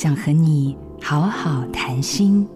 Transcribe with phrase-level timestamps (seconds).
[0.00, 2.46] 想和你好好谈心。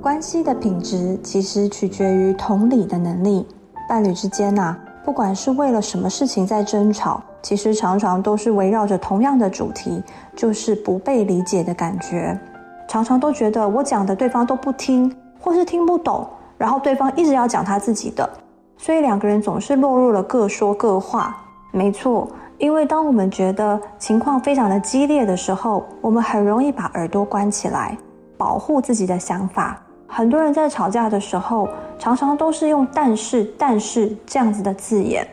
[0.00, 3.44] 关系的品质其实取决于同理的能力。
[3.88, 10.00] 伴侣之间呐、啊，不管是为了什么事情在争吵，其实常常都是围绕着同样的主题，
[10.36, 12.38] 就是不被理解的感觉。
[12.86, 16.24] 常常都觉得我讲的对方都不听，或是听不懂，
[16.56, 18.30] 然后对方一直要讲他自己的，
[18.78, 21.36] 所以两个人总是落入了各说各话。
[21.72, 22.28] 没错。
[22.60, 27.96] 因为当我们觉得情况非常的激烈的时候，我们很容易把耳朵关起来，
[28.36, 29.80] 保护自己的想法。
[30.06, 31.66] 很多人在吵架的时候，
[31.98, 35.26] 常常都是用“但是”“但是”这样子的字眼，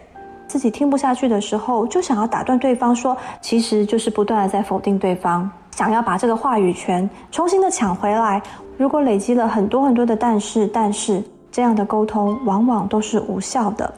[0.48, 8.42] 自己听不下去的时候，就想要打断对方说，其实就是不断的在否定对方，想要把这个话语权重新的抢回来。
[8.78, 11.22] 如果累积了很多很多的“但是”“但是”，
[11.52, 13.94] 这样的沟通往往都是无效的。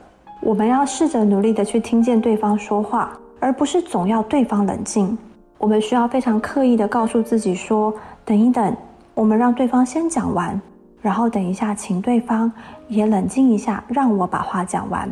[0.50, 5.16] 我们要试着努力的去听见对方说话，而不是总要对方冷静。
[5.60, 7.94] 我们需要非常刻意的告诉自己说
[8.26, 8.76] ：“等一等，
[9.14, 10.60] 我们让对方先讲完，
[11.04, 12.52] 然后等一下，请对方
[12.88, 15.08] 也冷静一下，让我把话讲完。”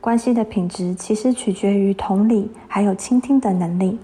[0.00, 3.98] 关系的品质其实取决于同理，还有倾听的能力。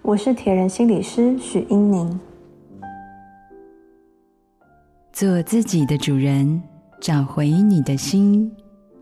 [0.00, 2.20] 我是铁人心理师许英宁。
[5.12, 6.62] 做自己的主人，
[7.00, 8.48] 找回你的心。